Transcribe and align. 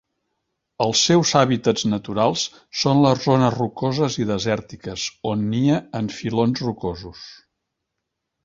Els 0.85 1.01
seus 1.09 1.33
hàbitats 1.41 1.83
naturals 1.91 2.45
són 2.83 3.03
les 3.05 3.21
zones 3.27 3.57
rocoses 3.59 4.17
i 4.23 4.27
desèrtiques, 4.33 5.07
on 5.33 5.47
nia 5.53 5.79
en 6.01 6.11
filons 6.21 6.65
rocosos. 6.69 7.27